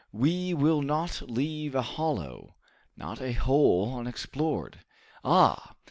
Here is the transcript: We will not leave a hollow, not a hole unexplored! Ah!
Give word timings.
We 0.11 0.55
will 0.55 0.81
not 0.81 1.21
leave 1.29 1.75
a 1.75 1.83
hollow, 1.83 2.55
not 2.97 3.21
a 3.21 3.33
hole 3.33 3.99
unexplored! 3.99 4.79
Ah! 5.23 5.75